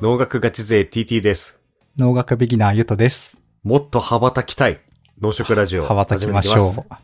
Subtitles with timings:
[0.00, 1.58] 農学ガチ勢 TT です。
[1.96, 3.36] 農学ビギナーゆとです。
[3.64, 4.78] もっと羽ばたきたい。
[5.20, 5.84] 農食ラジオ。
[5.84, 6.94] 羽ばたきましょう。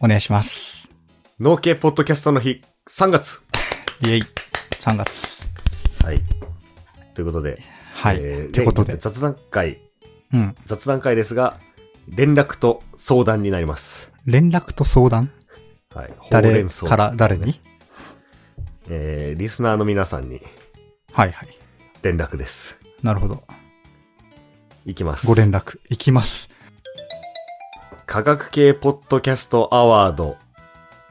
[0.00, 0.86] お願いします。
[1.40, 1.42] う。
[1.42, 3.40] 農系ポッドキャストの日、3月。
[4.02, 4.22] イェイ。
[4.82, 5.46] 3月。
[6.04, 6.16] はい。
[7.14, 7.58] ということで。
[7.94, 8.18] はい。
[8.20, 9.78] えーってことで雑談会、
[10.34, 10.54] うん。
[10.66, 11.58] 雑談会ですが、
[12.06, 14.10] 連絡と相談になります。
[14.26, 15.32] 連絡と相談？
[15.94, 16.12] はい。
[16.28, 17.58] 誰から誰に？
[18.90, 20.42] えー、リスナーの皆さんに
[21.14, 21.58] はいはい。
[22.02, 22.78] 連絡です。
[23.02, 23.42] なるほど。
[24.84, 25.26] いきます。
[25.26, 25.78] ご連絡。
[25.88, 26.50] いきます。
[28.06, 30.36] 科学系ポッドキャストアワード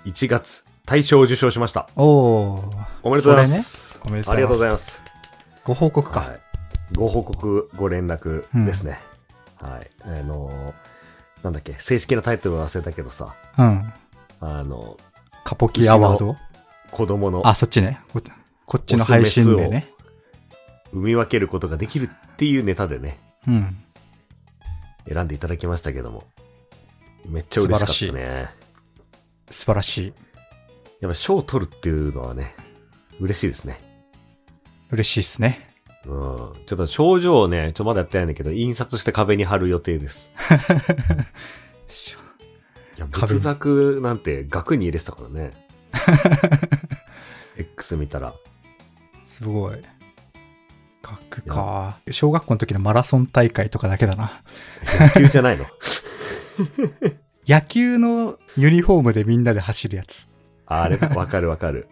[0.05, 1.89] 1月大賞を受賞しました。
[1.95, 2.85] おー。
[3.03, 3.97] おめでとうございます。
[3.97, 4.99] ねおめでとうありがとうございいます。
[4.99, 5.11] ます。
[5.63, 6.19] ご報告か。
[6.21, 6.39] はい。
[6.95, 8.99] ご報告、ご連絡ですね。
[9.61, 9.89] はい。
[10.01, 10.91] あのー
[11.43, 13.93] なんだっけ、正式なタイトル忘れたけどさ、うん。
[14.41, 14.97] あの、
[15.43, 16.35] カポキアワード？
[16.91, 18.01] 子供のあ、そっちね。
[18.13, 18.21] こ
[18.65, 19.90] こっちの配信でね。
[20.91, 23.77] 生み分けることができるっていうネタでね、うん。
[25.11, 26.23] 選んでいただきましたけども、
[27.27, 28.49] めっちゃ嬉しかったね。
[29.49, 30.13] 素晴らしい。
[31.01, 32.53] やっぱ賞を取るっていうのはね、
[33.19, 33.81] 嬉しいですね。
[34.91, 35.69] 嬉しいっすね。
[36.05, 36.11] うん。
[36.65, 40.31] ちょっと症状をね、ちょっとまだやってないんだけど、印刷して壁に貼る予定です。
[42.97, 45.67] いや、仏作なんて額に入れてたからね。
[47.57, 48.33] X 見たら。
[49.23, 49.81] すごい。
[51.01, 51.97] 学か。
[52.11, 54.31] 小学校の時のマラソン大会とかだけだな。
[54.99, 55.65] 野球じゃないの？
[57.47, 60.27] 野球のユニフォームでみんなで走るやつ。
[60.67, 61.87] あれ、わかるわかる。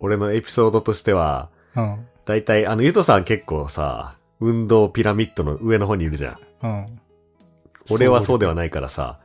[0.00, 2.06] 俺のエピソードとしては、うん。
[2.24, 6.38] だいたい、あの、ゆとさん結構さ、運動ピラミッドの上の方にいるじゃん。
[6.62, 7.00] うん。
[7.90, 9.18] 俺はそうではないからさ、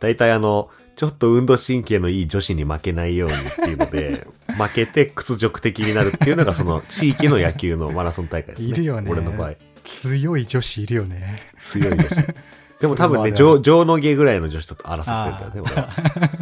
[0.00, 8.68] だいたいあの、ちょっと運動神経のいい女子に負けないようにっていうので、 負けて屈辱的になるっていうのがその地域の野球のマラソン大会ですね。
[8.70, 9.52] いるよね俺の場合。
[9.84, 11.42] 強い女子いるよね。
[11.58, 12.14] 強い女子。
[12.80, 15.88] でも多分ね、上、上の下ぐらいの女子と争ってるんだよね、俺は。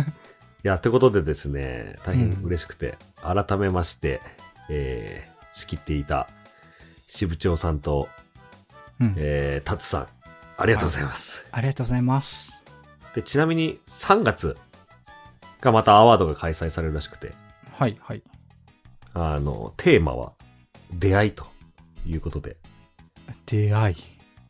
[0.65, 4.21] いや、ってことでですね、大変嬉しくて、改めまして、
[4.69, 6.29] えー、仕切っていた
[7.09, 8.09] 支部長さんと、
[9.01, 9.15] うん。
[9.17, 10.07] えー、タツさん、
[10.57, 11.45] ありがとうございます。
[11.51, 12.54] ありがとうございます。
[13.15, 14.57] で、ちなみに3月
[15.61, 17.33] がまたアワードが開催されるらしくて、
[17.73, 18.23] はい、はい。
[19.15, 20.33] あの、テーマは
[20.93, 21.47] 出会いと
[22.07, 22.57] いうことで、
[23.47, 23.97] 出会い。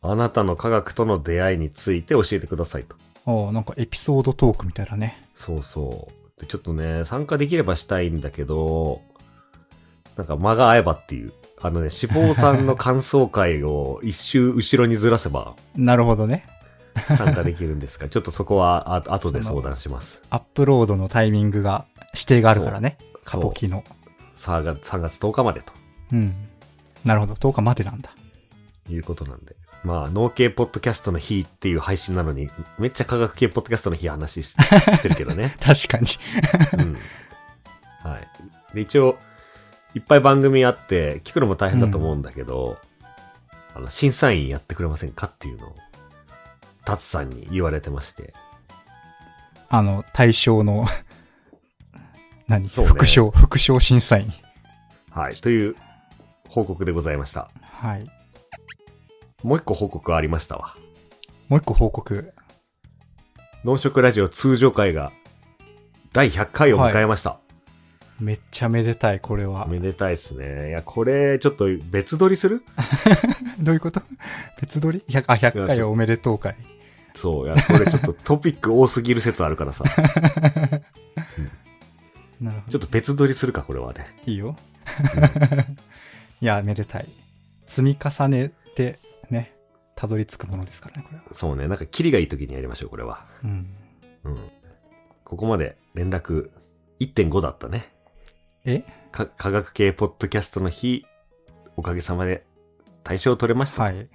[0.01, 2.95] あなたの科学との出会いについて教えてくださいと。
[3.25, 5.23] おなんかエピソードトークみたいだね。
[5.33, 6.41] そうそう。
[6.41, 9.01] で、ちょっとね、参加できればしたいんだけど、
[10.15, 11.33] なんか間が合えばっていう。
[11.61, 16.45] あのね、脂肪酸の感想会を一周後ろにずらせば なるほどね。
[17.17, 20.21] 参加できるんですが、 ちょっとそこはあ後で相談します。
[20.29, 22.97] アップロードのタイミングが指定があるからね。
[23.23, 23.83] カポキの。
[24.35, 25.71] 3月 ,3 月10日までと
[26.11, 26.35] うん。
[27.03, 27.33] なるほど。
[27.33, 28.11] 10日までなんだ。
[28.89, 29.55] いうことなんで。
[29.83, 34.55] まあ、農系ポッドキャストの日っていう配信なのに、めっちゃ科学系ポッドキャストの日話しし
[35.01, 35.55] てるけどね。
[35.61, 36.07] 確かに。
[36.83, 36.97] うん。
[38.03, 38.75] はい。
[38.75, 39.17] で、一応、
[39.93, 42.79] いっぱい番組あって、聞くのも大変だと思うんだけど、
[43.75, 45.27] あの、審査員やってくれませんか？
[45.27, 45.75] っていうのを、
[46.85, 48.33] タツさんに言われてまして。
[49.69, 50.85] あの、対象の、
[52.47, 54.31] 何、そうね副賞、副賞審査員。
[55.09, 55.35] はい。
[55.35, 55.75] という
[56.47, 57.49] 報告でございました。
[57.61, 58.05] はい。
[59.43, 60.75] もう一個報告ありましたわ。
[61.49, 62.33] もう一個報告。
[63.63, 65.11] 農食ラジオ通常会が、
[66.13, 67.39] 第100回を迎えました。
[68.19, 69.67] めっちゃめでたい、これは。
[69.67, 70.69] めでたいですね。
[70.69, 72.63] いや、これ、ちょっと別撮りする？
[73.59, 74.01] どういうこと？
[74.61, 76.55] 別撮り ?100、あ、100回おめでとう会。
[77.15, 77.45] そう。
[77.47, 79.83] いや、これちょっとトピック多すぎる説あるからさ。
[82.39, 82.71] なるほど。
[82.71, 84.15] ちょっと別撮りするか、これはね。
[84.25, 84.55] いいよ。
[86.41, 87.07] いや、めでたい。
[87.65, 88.99] 積み重ねて、
[89.29, 89.55] ね、
[89.95, 91.23] たどり着くものですからね、これは。
[91.31, 91.67] そうね。
[91.67, 93.25] なんか、キリがいい時にやりましょう、これは。
[93.43, 93.67] うん。
[94.25, 94.37] うん。
[95.23, 96.51] ここまで連絡
[96.99, 97.91] 1.5だったね。
[98.65, 98.83] え？
[99.11, 101.05] か科学系ポッドキャストの日、
[101.77, 102.45] おかげさまで
[103.03, 103.81] 対象を取れました。
[103.81, 104.07] はい。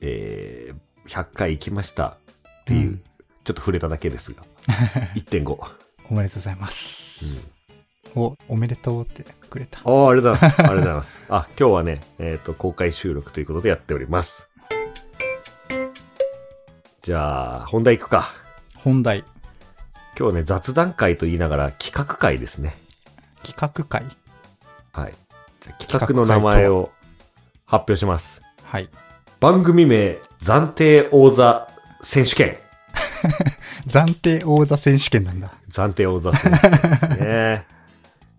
[0.00, 0.76] えー、
[1.08, 3.02] 100回行きましたっていう、うん
[3.48, 4.42] ちょっと触れただけですが。
[5.16, 5.58] 1.5。
[6.10, 7.24] おめでとうございます。
[8.14, 8.22] うん。
[8.22, 9.80] お、おめでとうってくれた。
[9.84, 10.60] ああ、ありがとうございます。
[10.60, 11.18] ありがとうございます。
[11.30, 14.48] あ、今日はね、えっ、と、公開収録ということでやっております。
[17.00, 18.34] じゃあ、本題行くか。
[18.76, 19.24] 本題、
[20.18, 22.76] 今日ね、雑談会と言いながら企画会ですね。
[23.42, 24.04] 企画会。
[24.92, 25.14] はい。
[25.60, 26.90] じゃあ企画の名前を
[27.64, 28.42] 発表します。
[28.62, 28.90] はい。
[29.40, 31.68] 番組名、暫定王座
[32.02, 32.56] 選手権。
[33.86, 35.52] 暫定王座選手権なんだ。
[35.70, 37.64] 暫定王座選手権ですね。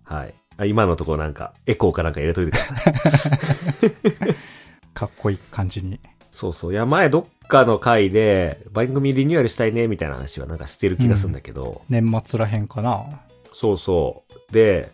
[0.04, 0.34] はい。
[0.58, 4.36] あ今のところなんか、エコーかなんか入れといてください。
[4.94, 6.00] かっこいい感じに。
[6.32, 6.74] そうそう。
[6.74, 13.06] いや、前どっかの回で、番組リニューアルしたいね、みたいな話はなんかしてる気がするんだけど、年末らへんかな。
[13.54, 14.54] そうそう。
[14.54, 14.92] で、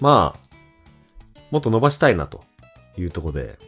[0.00, 0.56] まあ、
[1.50, 2.42] もっと伸ばしたいなと
[2.96, 3.58] いうところで、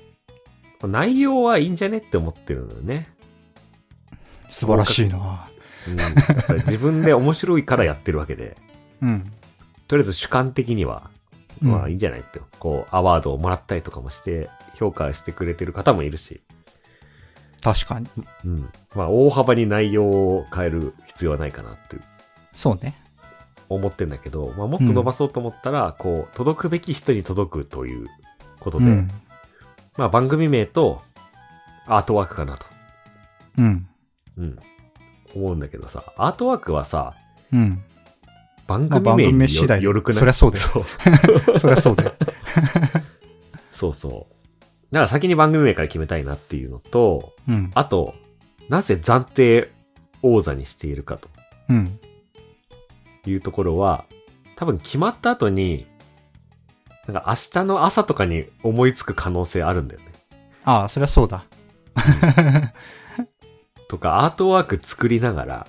[0.82, 3.08] 内容はいいんじゃねって思ってるのよね。
[4.50, 5.48] 素晴らしいな。
[5.86, 8.56] うん、自分で面白いからやってるわけで、
[9.02, 9.32] うん。
[9.88, 11.10] とりあえず主観的には、
[11.62, 16.40] うんまあいいんじゃないって、こう、アワードをもらったりとかもして、評価してくれてる方もいるし、
[17.62, 18.08] 確かに。
[18.44, 18.70] うん。
[18.94, 21.96] まあ大幅に内容を変える必要はないかなって
[22.52, 22.94] そうね。
[23.68, 28.06] 思ってんだけど、まあもっと伸ばそうと思ったら、こう、届くべき人に届くという
[28.60, 29.10] ことで、うん。
[29.96, 31.02] まあ番組名と
[31.86, 32.66] アートワークかなと。
[33.58, 33.86] うん。
[34.36, 34.58] うん。
[35.34, 37.14] 思うんだけどさ、アートワークはさ、
[37.52, 37.82] うん。
[38.66, 40.18] 番まあ番組名に組名次第でよるくない？
[40.18, 40.84] そりゃそうだよそう
[41.58, 42.12] そりゃそうだよ。
[43.72, 44.34] そうそう。
[44.92, 47.70] だから先に番組名から決めたいなっていうのと、うん。
[47.74, 48.14] あと、
[48.68, 49.70] なぜ暫定
[50.22, 51.28] 王座にしているかと
[51.68, 51.98] うん。
[53.26, 54.04] いうところは、
[54.56, 55.86] 多分決まった後に、
[57.06, 60.06] なんか明日の朝とかに思いつく可能性あるんだよね。
[60.64, 61.44] ああ、そりゃそうだ。
[63.88, 65.66] とか、アートワーク作りながら、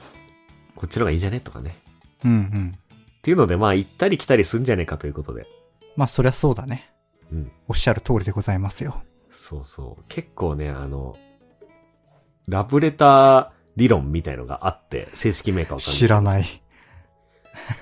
[0.76, 1.40] こっちの方がいいんじゃね？
[1.42, 1.76] とかね。
[2.24, 2.78] うんうん。
[2.78, 5.46] っていうので、まあ行ったり来たりすんじゃねえかということで。
[5.96, 6.90] まあ、そりゃそうだね。
[7.32, 7.52] うん。
[7.68, 9.02] おっしゃる通りでございますよ。
[9.30, 10.04] そうそう。
[10.08, 11.18] 結構ね、あの、
[12.48, 15.98] ラブレター理論みたいのがあって、正式名かわかんない。
[15.98, 16.46] 知らない。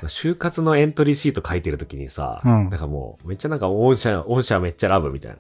[0.08, 5.38] 就活のエントリーシート書いてるときにさ、うんなんかもう、めっちゃなんか、御社、御社めっちゃラブみたいな。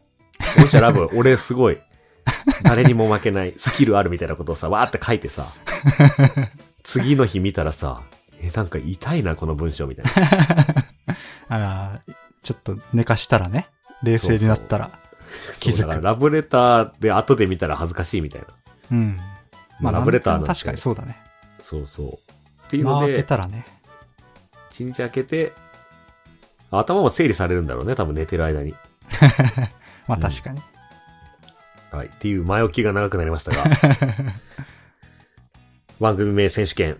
[0.63, 1.77] 御社ラブ、俺すごい、
[2.63, 5.47] 誰にも負けない、スキルあるみたいなことをさ、わーって書いてさ、
[6.83, 8.01] 次の日見たらさ、
[8.41, 10.11] え、なんか痛いな、この文章みたいな。
[11.49, 13.69] ああ、ちょっと寝かしたらね。
[14.03, 14.91] 冷静になったら
[15.59, 15.77] 気づく。
[15.77, 18.47] そうだからラブレターで後で見たら恥ずかしいみたいな。
[18.91, 19.17] うん。
[19.79, 21.17] まあ、ラブレターな確かにそうだね。
[21.61, 22.07] そうそう。
[22.07, 23.65] っていうのまあ、開けで、たらね。
[24.73, 25.53] 一日開けて、
[26.71, 28.73] 頭も整理されるんだろうね、多分寝てる間に。
[30.07, 30.59] まあ、確かに。
[31.91, 32.07] はい。
[32.07, 33.63] っていう前置きが長くなりましたが、
[36.01, 36.97] 番組名選手権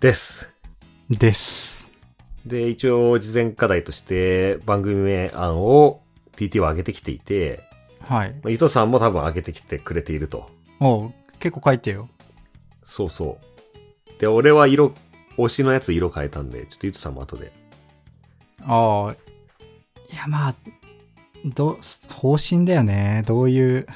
[0.00, 0.50] です。
[1.08, 1.90] です。
[2.44, 6.02] で、一応事前課題として番組名案を
[6.36, 7.60] TT は上げてきていて、
[8.00, 8.32] はい。
[8.32, 10.50] まあ伊藤さんも多分上げてきてくれていると。
[10.78, 12.10] おう結構書いてよ。
[12.84, 13.54] そうそう。
[14.20, 14.92] で、俺は色、
[15.36, 17.52] 推しのやつ色変えたんで、ちょっと伊藤さんも後で。
[18.62, 19.12] ああ。
[20.12, 20.54] いや、まあ、
[21.44, 21.78] ど、
[22.08, 23.22] 方針だよね。
[23.26, 23.86] どういう、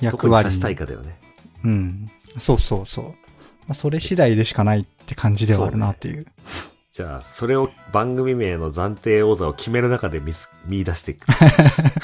[0.00, 1.18] 役割にさしたいかだよね。
[1.64, 2.10] うん。
[2.38, 3.04] そうそうそう。
[3.06, 3.12] ま
[3.70, 6.26] あ、それ次第でしかないって感じではあるなっていう。
[6.90, 11.26] じゃあ、それを番組名の暫定王座を決める中で見す見出していく。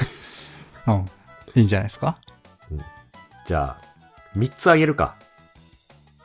[0.87, 1.11] うん。
[1.55, 2.19] いいんじゃないですか？
[3.47, 3.83] じゃあ、
[4.35, 5.17] 三つあげるか。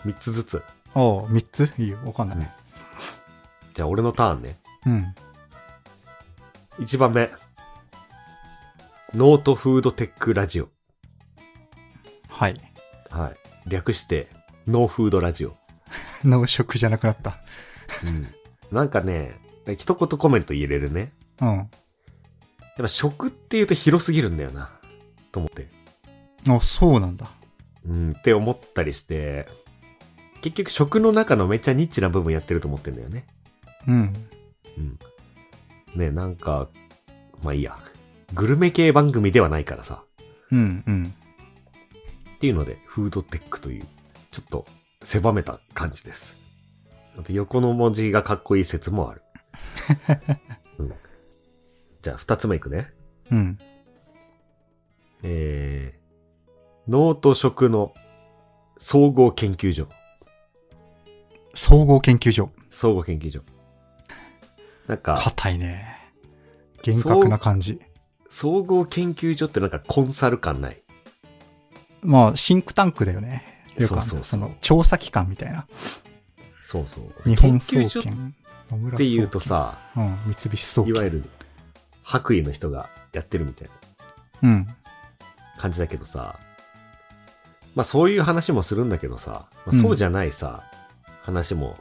[0.06, 0.64] 三つずつ。
[0.96, 1.74] おう、三つ？
[1.78, 1.98] いいよ。
[2.06, 2.52] わかんない。
[3.74, 4.60] じゃあ、俺のターンね。
[4.86, 5.16] うん。
[6.80, 7.32] 一番目。
[9.14, 10.70] ノートフードテックラジオ。
[12.30, 12.56] はい。
[13.10, 13.70] はい。
[13.70, 14.30] 略して、
[14.68, 15.56] ノーフードラジオ。
[16.24, 17.38] 農食じゃなくなった。
[18.04, 18.28] うん。
[18.72, 19.40] なんかね、
[19.78, 21.14] 一言コメント入れるね。
[21.42, 21.58] うん。
[21.58, 21.68] やっ
[22.78, 24.70] ぱ食って言うと広すぎるんだよな。
[25.32, 25.70] と思って。
[26.48, 27.32] あ、そうなんだ。
[27.88, 29.48] うん、って思ったりして、
[30.44, 33.26] 結局食の中のめっちゃニッチな部分やってると思ってんだよね。
[33.88, 34.14] うん。
[34.78, 35.00] うん。
[35.96, 36.68] ね、なんか、
[37.42, 37.80] まあいいや。
[38.34, 40.04] グルメ系番組ではないからさ。
[40.52, 41.14] うん、うん。
[42.36, 43.86] っていうので、フードテックという、
[44.32, 44.66] ちょっと
[45.02, 46.36] 狭めた感じです。
[47.18, 49.22] あと横の文字がかっこいい説もある。
[50.78, 50.94] うん、
[52.02, 52.92] じゃあ、二つ目いくね。
[53.32, 53.58] うん。
[55.24, 57.94] えー、ノート食の
[58.78, 59.88] 総合研究所。
[61.54, 62.52] 総合研究所。
[62.72, 63.42] 総合研究所。
[64.88, 65.98] なんか、硬いね。
[66.82, 67.80] 厳格な感じ。
[68.30, 70.82] 総合研究所ってなんかコンサル感ない？
[72.02, 73.44] まあ、シンクタンクだよね。
[73.80, 75.68] そうそうその、調査機関みたいな。
[76.66, 77.30] そうそう。
[77.30, 78.04] 日本研究所っ
[78.98, 80.94] ていうと総さ、研、うん、三菱総研。
[80.94, 81.24] いわゆる
[82.02, 83.70] 白衣の人がやってるみたい
[84.42, 84.68] なうん。
[85.58, 86.40] 感じだけどさ、
[87.76, 90.64] まあそういう話もするんだけどさ、まあ、うんそうじゃないさ、
[91.24, 91.78] 話も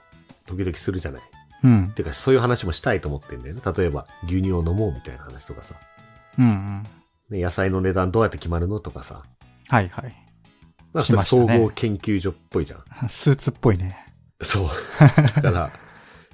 [0.46, 1.22] 時々するじゃない。
[1.64, 1.92] うん。
[1.94, 3.60] てかそういう話もしたいと思ってんだよね。
[3.76, 5.74] 例えば牛乳を飲もうみたいな話とかさ、
[6.38, 6.82] うん、うん。
[7.30, 9.22] ね、野菜の値段どうやって決まるのとかさ、
[9.68, 10.14] はいはい。
[10.92, 12.82] まあしましたね総合研究所っぽいじゃん。
[13.08, 13.96] スーツっぽいね。
[14.40, 14.68] そう。
[15.40, 15.72] だから、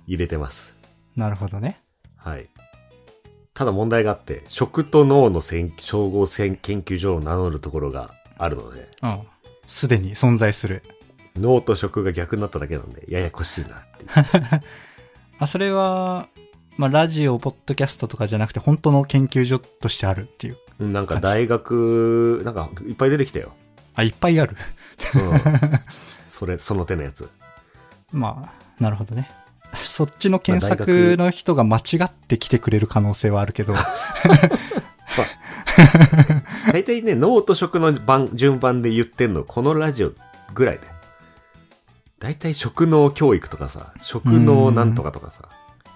[0.07, 0.75] 入れてます。
[1.15, 1.81] なるほどね。
[2.17, 2.49] はい。
[3.55, 9.23] ただ問題があって、食と脳の総合研究所を名乗るところがあるので、うん。
[9.67, 10.83] すでに存在する。
[11.37, 14.61] 脳と食が逆になっただけなんで、ややこしいなっていう。
[15.39, 16.29] あ、それは、
[16.77, 20.57] まあ、ラジオ、ポッドキャストとかじゃなくて、本当の研究所としてあるっていう。
[20.79, 23.53] うんなんか大学、なんかいっぱい出てきたよ。
[23.95, 24.57] あ、いっぱいある。
[25.15, 25.41] うん。
[26.31, 27.29] それ、その手のやつ。
[28.13, 29.29] まあ、なるほどね。
[29.75, 33.75] そっちの検索の人が間違って来てくれる可能性はあるけど、
[36.73, 40.13] 大体ね、脳と食の番、順番で言ってんの、このラジオ
[40.55, 40.98] ぐらいで。
[42.19, 45.49] 大体食脳教育とかさ、食脳なんとかとかさ、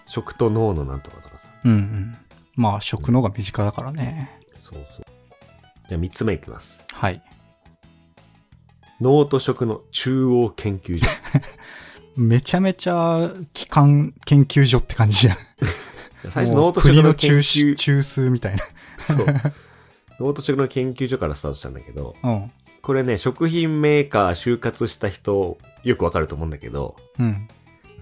[0.07, 1.49] 食と脳のなんとかとかさ。
[1.64, 2.17] うんうん。
[2.55, 4.41] まあ、食の方が身近だからね。
[4.61, 5.05] そうそう。
[5.88, 6.85] じゃあ三つ目いきます。
[6.93, 7.23] はい。
[9.00, 11.07] 脳と食の中央研究所。
[12.17, 15.37] めちゃめちゃ、機関研究所って感じじゃん。
[16.31, 18.62] 最初脳と食の国の中研究、中枢みたいな。
[19.00, 19.26] そう。
[20.21, 22.52] 脳と食の研究所からスタートしたんだけど、うん。
[22.83, 27.49] これね、食品メーカー就活した人、よくわかると思うんだけど、うん。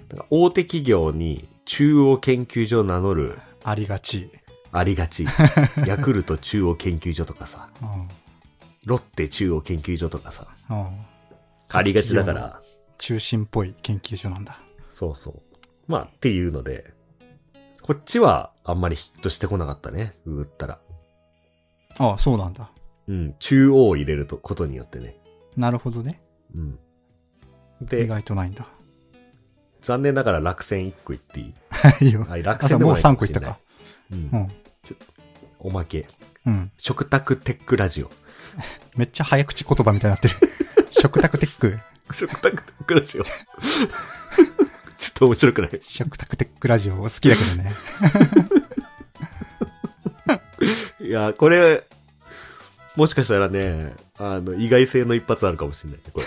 [0.08, 4.30] だから大手企業に中央研究所を名乗るありがち。
[4.72, 5.26] ありがち。
[5.86, 8.08] ヤクルト中央研究所とかさ、うん。
[8.86, 10.86] ロッテ中央研究所とかさ、うん。
[11.68, 12.62] ありがちだから、
[12.96, 14.60] 中心っぽい研究所なんだ。
[14.90, 15.42] そうそう。
[15.88, 16.94] まあ、っていうので、
[17.82, 20.78] こっちはあんまりヒットしてこなかったね、ググったら。
[21.98, 22.70] ああ、そうなんだ。
[23.10, 25.16] うん、中央を入れるとことによってね。
[25.56, 26.20] なるほどね。
[26.54, 26.78] うん。
[27.82, 28.66] 意で、外とないんだ。
[29.80, 31.54] 残念ながら落選1個いっていい？
[32.06, 32.24] いいよ。
[32.28, 33.58] はい、落選でもない3個いったか。
[34.12, 34.14] う。
[34.14, 34.48] うんん。
[35.58, 36.06] おまけ。
[36.46, 36.70] うん。
[36.76, 38.10] 食卓テックラジオ。
[38.96, 40.34] めっちゃ早口言葉みたいになってる。
[40.90, 41.78] 食卓テック。
[42.14, 43.24] 食卓テックラジオ。
[43.24, 45.78] ちょっと面白くない？
[45.82, 47.72] 食卓テックラジオ好きだけどね。
[51.00, 51.82] いや、これ、
[53.00, 56.26] もしかしたらね、あの、意外性の一発あるかもしれないね、これ。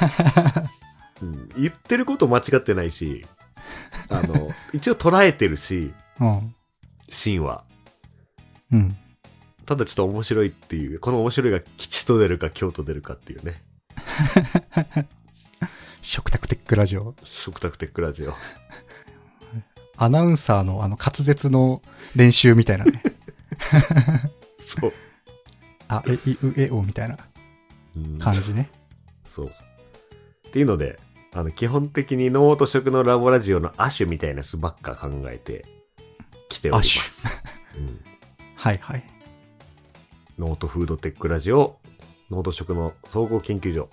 [1.22, 3.28] うん、言ってること間違ってないし、
[4.10, 6.56] あの、 一応捉えてるし、うん。
[7.10, 7.64] シーンは。
[8.72, 8.98] うん。
[9.68, 13.62] ただちょっと面白いっていう、この面白いが吉と出るか京と出るかっていうね。
[16.02, 17.14] 食卓テックラジオ。
[17.24, 18.36] 食卓テックラジオ。
[19.96, 21.84] アナウンサーのあの滑舌の
[22.16, 23.04] 練習みたいなね。
[24.60, 24.94] そう。
[25.88, 27.18] あ、え、い、う、え、おみたいな
[27.96, 28.70] うん感じね。
[29.26, 30.48] そうそう。
[30.48, 31.00] っていうので、
[31.34, 35.66] あの、基本的に脳と食のラボラジオの亜種みたいなやつばっか考えて
[36.50, 37.28] きております。
[37.78, 38.00] うん
[38.56, 39.04] はいはい。
[40.40, 41.80] ノートフードテックラジオ、
[42.32, 43.90] ノート食の総合研究所、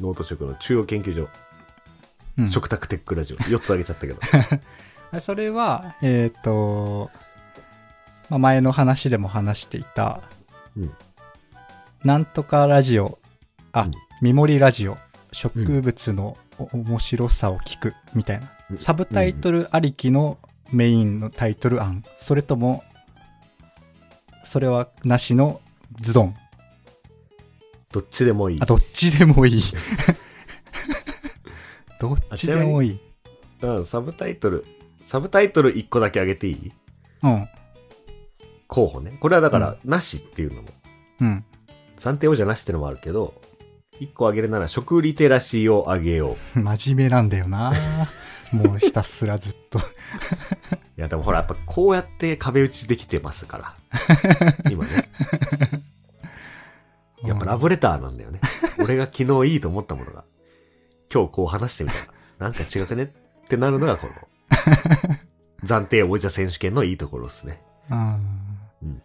[0.00, 1.28] ノート食の中央研究所、
[2.38, 2.50] うん。
[2.50, 4.20] 食卓テックラジオ、4つあげちゃったけど。
[5.20, 7.10] それは、えっ、と、
[8.30, 10.22] まあ、前の話でも話していた、
[10.76, 10.94] うん
[12.06, 13.18] なんとかラジオ、
[13.72, 13.90] あ、うん
[14.22, 14.96] ミモリラジオ、
[15.32, 18.52] 植物のお面白さを聞く、みたいな。
[18.70, 20.38] うんサブタイトルありきの
[20.72, 22.04] メインのタイトル案。
[22.20, 22.84] それとも、
[24.44, 25.60] それはなしの
[26.00, 26.36] ズドン。
[27.90, 28.66] どっちでもいいあ、。
[28.66, 29.62] どっちでもいい。
[32.00, 33.00] どっちでもいい。
[33.62, 34.64] うん、サブタイトル、
[35.00, 36.70] サブタイトル1個だけあげていい？
[37.24, 37.48] うん。
[38.68, 39.18] 候補ね。
[39.20, 40.68] これはだから、なしっていうのも、
[41.20, 41.44] うん。
[41.96, 43.34] 暫定王者なしってのもあるけど、
[44.00, 46.58] 1個あげるなら食リテラシーをあげよう。
[46.60, 47.72] 真面目なんだよな
[48.52, 49.78] もうひたすらずっと。
[50.96, 53.74] いや、でもほら、やっぱこうやって壁打ちできてますから。
[54.70, 55.08] 今ね。
[57.24, 58.40] やっぱラブレターなんだよね。
[58.78, 60.24] 俺が昨日いいと思ったものが、
[61.12, 62.06] 今日こう話してみたら、
[62.38, 64.12] なんか違くねってなるのがこの、
[65.64, 67.60] 暫定王者選手権のいいところですね。
[67.90, 69.02] うん。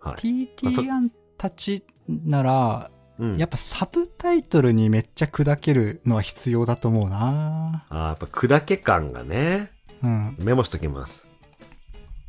[0.00, 0.14] はい。
[0.16, 3.36] TT アンたちなら、うん。
[3.36, 9.70] やっぱサブタイトルにめっちゃ砕けるのは必要だと思うなあーやっぱ砕け感がね、
[10.02, 10.36] うん。
[10.38, 11.26] メモしときます。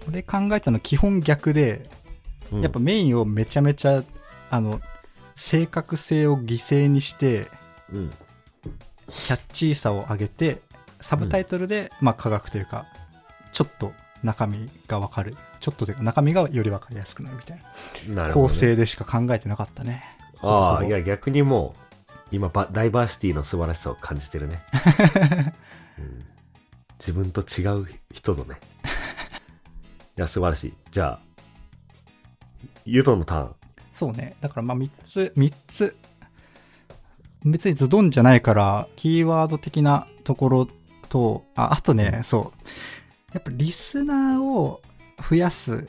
[0.07, 1.89] 俺考えたの基本逆で、
[2.51, 4.03] うんやっぱメインをめちゃめちゃ、
[4.51, 4.79] あの、
[5.35, 7.47] 正確性を犠牲にして、
[7.91, 8.11] うん。
[9.07, 10.61] キャッチーさを上げて、
[11.01, 12.85] サブタイトルで、まあ科学というか、
[13.51, 13.91] ちょっと
[14.23, 15.35] 中身がわかる。
[15.59, 17.61] ちょっとというか中身がよりわかりやすくなるみたい
[18.09, 18.27] な。
[18.27, 18.33] ね。
[18.33, 20.03] 構成でしか考えてなかったね。
[20.41, 21.75] ああ、いや逆にも
[22.31, 24.63] う、今バ、ダイバーシティの素晴らしさを感じてるね。
[25.99, 26.33] うん
[27.03, 28.55] 自分と違う人のね。
[30.17, 30.73] いや、素晴らしい。
[30.89, 33.55] じゃあ、ユトのターン。
[33.91, 34.37] そうね。
[34.39, 35.97] だからまあ3つ、3つ。
[37.43, 40.67] 別にズドンじゃないから、キーワード的なところ
[41.09, 42.59] と、あ、あとね、そう。
[43.33, 44.81] やっぱリスナーを
[45.29, 45.87] 増やす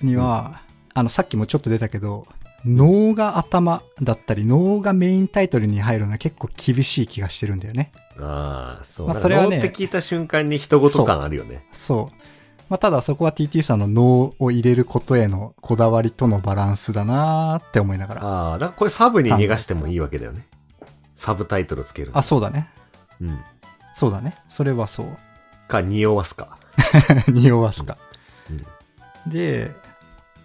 [0.00, 0.62] には、
[0.94, 2.26] あの、さっきもちょっと出たけど、
[2.64, 7.92] 脳が頭だったり、脳がメインタイトルに入るのは結構厳しい気がしてるんだよね。
[8.18, 9.06] ああ、そう。
[9.06, 11.66] まあまあ、それはねって聞いた瞬間に人事感あるよね。
[11.72, 12.24] そう。
[12.70, 18.24] まあ、ただそこは TT さんの脳を入れることへのこだわりとのバランスだなーって思いながら。
[18.24, 20.46] ああ、だからこれサブに逃がしてもいいわけだよね。
[21.14, 22.12] サブタイトルつける。
[22.14, 22.70] あ、そうだね。
[23.20, 23.38] うん。
[23.94, 24.36] そうだね。
[24.48, 25.08] それはそう。
[25.68, 26.58] か、匂わすか。
[27.28, 27.98] 匂わすか。
[28.50, 29.30] うん。
[29.30, 29.72] で、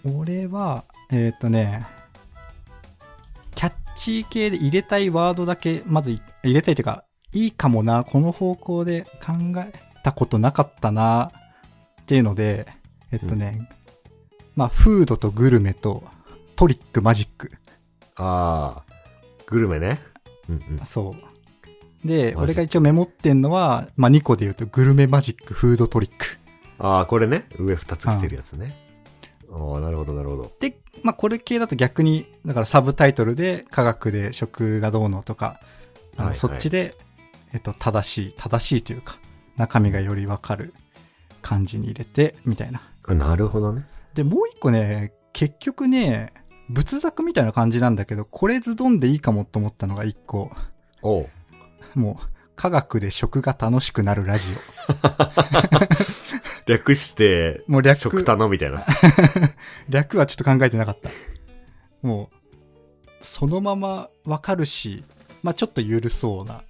[0.04, 1.86] 俺は、えっ、とね、
[3.56, 11.32] キャッチー系で入れたいワードだけ、まずい入れたいというか、いいかもな、この方向で考えたことなかったな、
[12.02, 12.68] っていうので、
[13.12, 13.70] えっとね、
[14.56, 16.04] まあ、フードとグルメと
[16.56, 17.52] トリック、マジック。
[18.16, 18.94] ああ、
[19.46, 20.00] グルメね。
[20.50, 20.86] うんうん。
[20.86, 21.16] そう。
[22.04, 26.38] で、俺が一応メモってんのは、まあ、2個で言うと、グルメマジック、フードトリック。
[26.80, 27.46] ああ、これね。
[27.58, 28.74] 上二つ来てるやつね。
[29.52, 30.52] ああ、なるほど、なるほど。
[30.60, 35.60] で、まあ、これ系だと逆に、だからサブタイトルで科学で食がどうのとか、
[36.16, 36.96] あのはいはいそっちで、
[37.54, 39.18] えっと、正しい、正しいというか、
[39.58, 40.74] 中身がよりわかる
[41.42, 42.82] 感じに入れて、みたいな。
[43.04, 43.86] あなるほどね。
[44.14, 46.34] で、もう一個ね、結局ね、
[46.70, 50.52] 仏作みたいな感じなんだけど、これズドンでいいかもと思ったのが一個、
[51.02, 51.30] おう。
[51.96, 54.44] もう、科学で食が楽しくなるラジ
[56.68, 57.72] 略して、オ。
[57.72, 58.86] もう略、食頼みたいな。
[59.88, 61.10] 略はちょっと考えてなかった。
[62.02, 65.04] もう、そのままわかるし、
[65.42, 66.64] まあちょっと緩そうな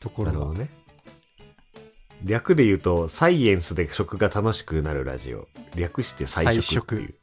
[0.00, 0.32] ところは。
[0.32, 0.68] なるほどね。
[2.24, 5.48] 略で言うと、サイエンスで食が楽しくなるラジオ。
[5.74, 7.14] 略して菜食っていう。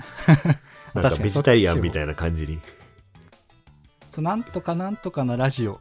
[0.94, 2.60] なんかベジタリアンみたいな感じに。
[4.12, 5.80] そうなんとかなんとかなラジオ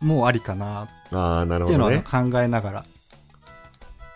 [0.00, 2.02] もうありかなああ、なるっていうのどね。
[2.04, 2.84] 考えながら、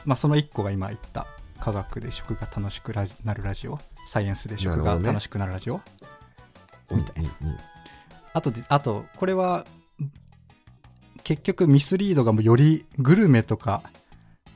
[0.05, 1.27] まあその一個が今言った
[1.59, 5.81] 科学で食が楽しくラジなるラジオサイエンスで食が楽しくなるラジオ
[6.91, 7.31] みたいな。
[7.41, 7.59] うんうん
[8.33, 9.67] あとであとこれは
[11.25, 13.83] 結局ミスリードがもうよりグルメとか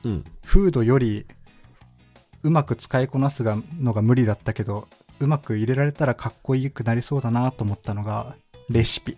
[0.03, 0.23] うん。
[0.45, 1.25] フードより
[2.43, 4.87] うまく使いこなすがのが無理だったけど
[5.19, 8.35] うまく入れられたらかっこよくなりそうだなと思ったのが
[8.69, 9.17] レシピ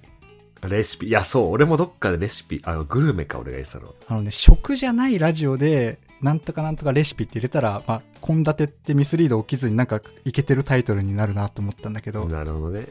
[0.67, 1.07] レシピ。
[1.07, 1.51] いや、そう。
[1.51, 2.61] 俺もどっかでレシピ。
[2.65, 3.93] あ、グルメか、俺が言ってたの。
[4.07, 12.87] あのね食じゃないラジオでなんとかなんとかレシピって入れたらまあ献立ってミスリード起きずになんかいけてるタイトルになるなと思ったんだけど、なるほどね。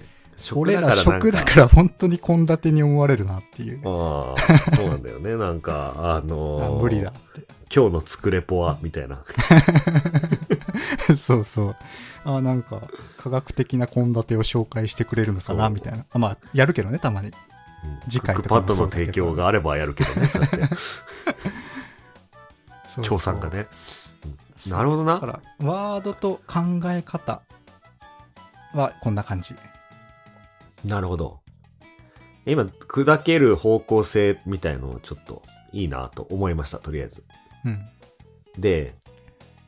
[0.55, 5.35] 俺ら食だから本当に献立に思われるなっていうああ、そうなんだよね。
[5.39, 9.25] なんか、あのーあ無理だって今日の作れポは、みたいな。
[11.17, 11.77] そうそう。
[12.25, 12.83] あなんか、
[13.17, 16.05] 科学的な献立を紹介してくれるのかな、みたいな。
[16.11, 17.33] あまあ、やるけどね、たまに。
[18.09, 20.57] 次回クパッドの提供があればやるけどね、そうやって。
[20.67, 20.69] そう
[22.89, 23.59] そう協賛がね。
[23.61, 23.67] うん
[24.69, 25.15] なるほどな。
[25.15, 27.43] だから、ワードと考え方
[28.75, 29.55] はこんな感じ。
[30.85, 31.41] なるほど。
[32.47, 37.25] 今、砕ける方向性みたいのをちょっといいなと思いました、とりあえず。
[37.65, 37.87] うん。
[38.59, 38.95] で、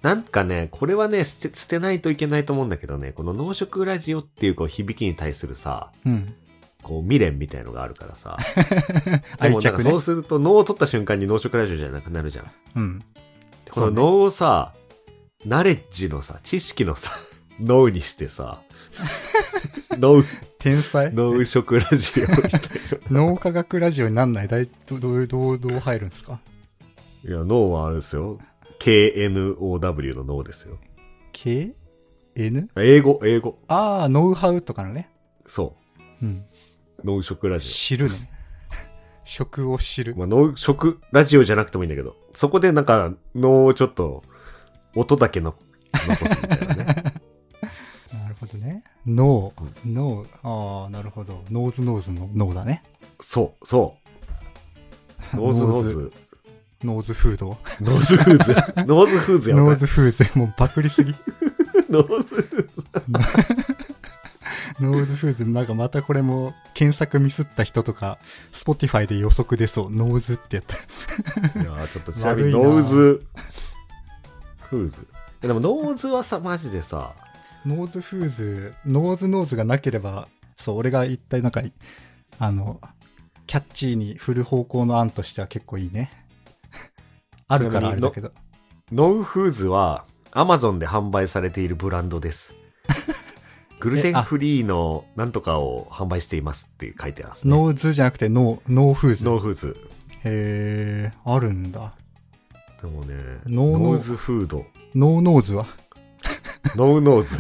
[0.03, 6.35] なんかね、これはね、捨て、捨てないといけないと思うんだけどね、この農食ラジオっていうこう響きに対するさ、うん。
[6.89, 8.39] こう未練みたいのがあるからさ。
[9.43, 12.51] でもなんかそうすると脳を取った瞬間に農食ラジオじゃなくなるじゃん。
[12.77, 13.05] うん。
[13.71, 14.73] この脳をさ、
[15.45, 17.11] ナレッジのさ、知識のさ、
[17.61, 18.63] 脳にしてさ、
[19.99, 20.25] 脳、
[20.59, 21.13] 天才？
[21.13, 22.51] 脳食ラジオみたい
[23.11, 24.49] 脳科学ラジオになんない？
[24.49, 26.41] 大どどうどうどう入るんですか？
[27.25, 27.31] な。
[27.31, 28.39] いや、脳はあれですよ。
[28.81, 30.79] KNOW の脳ですよ。
[31.33, 31.75] ?K?
[32.37, 32.71] N?
[32.77, 33.59] 英語、英語。
[33.69, 35.11] ああ、ノウハウとかのね。
[35.47, 35.75] そ
[36.23, 36.45] うん。
[37.03, 37.07] う。
[37.07, 38.31] 脳食ラジ知るね。
[39.25, 40.19] 食を知るオ。。
[40.19, 44.23] まあ、脳食ラジオじゃなくてもいいんだけど、そこでなんか脳をちょっと
[44.97, 45.55] 音だけの
[45.93, 46.85] 残すみたいなね。
[48.13, 48.85] なるほどね。
[49.07, 49.53] 脳、
[49.85, 51.45] 脳、ああ、なるほど。
[51.51, 52.83] ノーズノーズの脳だね。
[53.21, 53.97] そう、そ
[55.35, 55.37] う。
[55.37, 56.13] ノーズ ノーズ。
[56.85, 57.59] ノーズフード？
[57.81, 58.53] ノーズフーズ。
[58.87, 60.39] ノーズフーズやノーズフーズ。
[60.39, 61.13] もうパクりすぎ。
[61.91, 62.85] ノーズフーズ。
[64.81, 65.45] ノーズフーズ。
[65.45, 68.19] なんかまたこれも検索ミスった人とか、
[68.53, 69.91] Spotify で予測出そう。
[69.91, 70.77] ノーズってやった
[71.57, 71.63] ら。
[71.63, 73.27] いやーちょっとちなみにノーズ
[74.69, 75.07] フーズ。
[75.41, 77.15] でもノーズはさ、マジでさ、
[77.65, 81.63] ノーズフーズ、ノーズノーズがなければ、そう、俺が一体なんか、
[82.39, 82.81] あの、
[83.47, 86.11] キャッチーに振る方向の案としては結構いいね。
[87.49, 88.33] あるからあれだけど。
[88.93, 92.53] Know Foods は Amazon で販売されているブランドです。
[93.81, 97.51] グルテンフリーのなんとかを販売していますって書いてありますね。
[97.51, 99.25] ノーズじゃなくてノー、ノーフーズ。
[99.25, 99.77] Know Foods。
[100.25, 101.93] へー、あるんだ。
[102.83, 103.15] でもね、
[103.47, 104.67] ノーノーズフード。
[104.95, 105.67] ノーノーズは？
[106.77, 107.37] ノウノーズ。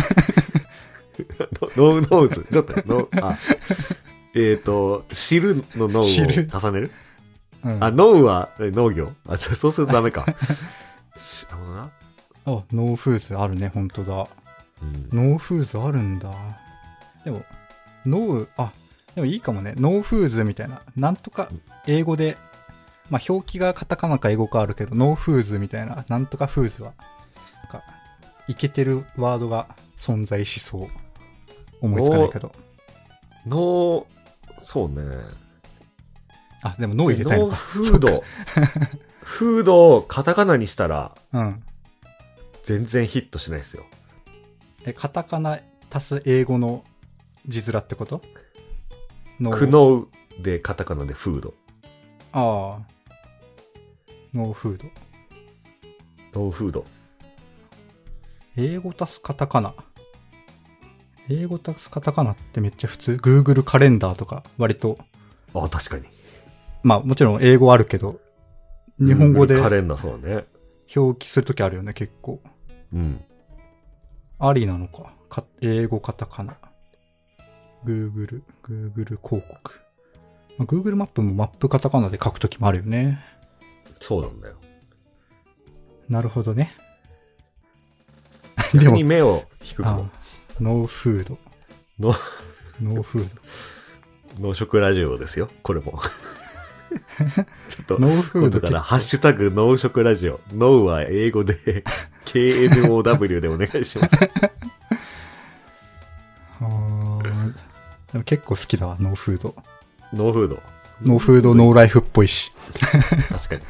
[1.76, 2.46] ノウノーズ。
[2.50, 3.38] ちょっと、 ノー、あ、
[4.34, 6.26] えっ、と、知るの know を重
[6.72, 6.90] ねる？
[7.64, 9.12] うん、あ、ノウはえ農業？
[9.26, 10.26] あ、じゃあそうするとダメか。
[11.16, 11.82] しなるほどな。
[11.82, 11.90] あ、
[12.72, 14.28] ノーフーズあるね、本当だ。
[14.82, 15.30] うん。
[15.30, 16.32] ノーフーズあるんだ。
[17.24, 17.44] でも、
[18.06, 18.72] ノー、あ、
[19.14, 19.74] でもいいかもね。
[19.76, 20.82] ノーフーズみたいな。
[20.96, 21.48] なんとか、
[21.86, 22.36] 英語で、
[23.10, 26.92] まあ表記がカタカナか英語かあるけど、ノーフーズみたいな、なんとかフーズは、
[27.62, 27.82] なんか、
[28.46, 30.88] いけてるワードが存在しそう。
[31.80, 32.52] 思いつかないけど。
[33.46, 34.04] ノー、
[34.60, 35.16] そうね。
[36.62, 37.56] あ、でもノー入れたいのノーか。
[37.56, 38.24] フード。
[39.22, 41.62] フードをカタカナにしたらうん。
[42.62, 43.84] 全然ヒットしないですよ。
[44.88, 46.82] え、カタカナ足す英語の
[47.46, 48.22] 字面ってこと？
[49.38, 50.08] ノ、KNOW
[50.40, 51.54] でカタカナでフード。
[52.32, 52.80] ああ。
[54.32, 54.84] ノーフード。
[56.40, 56.86] ノーフード。
[58.56, 59.74] 英語足すカタカナ。
[61.28, 64.96] 英語足すカタカナってめっちゃ普通？Google カレンダーとか割と、
[65.52, 66.06] あ、確かに。
[66.82, 68.20] まあもちろん英語あるけど、
[68.98, 70.46] 日本語でカレンダーそうだね。
[70.96, 72.40] 表記するときあるよね、結構。
[72.94, 73.22] うん。
[74.40, 75.12] ありなのか？
[75.28, 76.56] か英語カタカナ。
[77.84, 79.80] Google、Google 広告。
[80.58, 83.20] まあ、Google マップもマップカタカナで書くときもあるよね。
[84.00, 84.56] そうなんだよ。
[86.08, 86.74] なるほどね。
[88.72, 90.10] でに、目を引くかあも。
[90.60, 91.38] ノーフード。
[92.00, 92.14] ノ
[92.82, 93.28] ノーフー
[94.40, 96.00] 農食ラジオですよ、これも。
[97.68, 100.40] ちょっとド。、ノーフード からハッシュタグ農食ラジオ。
[100.52, 101.84] ノウは英語で
[102.32, 104.16] KNOW でお願いします。
[106.60, 107.22] あー
[108.12, 109.54] でも結構好きだわ、ノーフード。
[110.12, 110.62] ノーフード。
[111.02, 112.52] ノーフード、 no life っぽいし。
[113.28, 113.62] 確かに。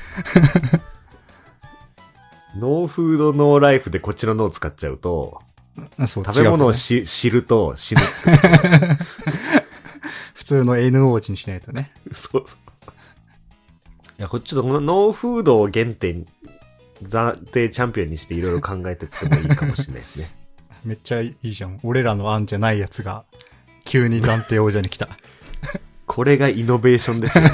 [2.56, 5.40] no food no life でこっちの脳を使っちゃうと、
[5.96, 8.00] あそう食べ物を違うし、知ると死ぬ。
[8.00, 8.98] ね
[10.34, 11.92] 普通の NO 字にしないとね。
[12.12, 12.46] そう。
[14.18, 16.26] いや、こっちとこのノーフードを原点、
[17.02, 20.30] 暫定チャンピオンにしていろいろ考えてってもいいかもしれないですね。
[20.84, 21.80] めっちゃいいじゃん。
[21.82, 23.24] 俺らの案じゃないやつが、
[23.84, 25.08] 急に暫定王者に来た。
[26.06, 27.50] これがイノベーションですよ、ね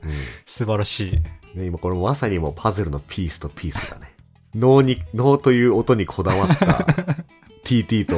[0.46, 1.16] 素晴らしい。
[1.16, 1.66] うんね。
[1.66, 4.14] 今これまさにもうパズルのピースとピースだね。
[4.54, 6.86] 脳に、脳という音にこだわった
[7.64, 8.16] TT と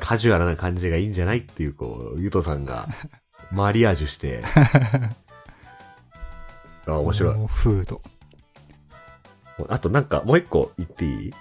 [0.00, 2.88] カジュアルな感じがいいんじゃないっていう、こう、ゆとさんが
[3.50, 4.42] マリアージュして。
[6.86, 7.34] あ、面白い。
[7.48, 8.02] フード。
[9.68, 11.32] あとなんかもう一個言っていい？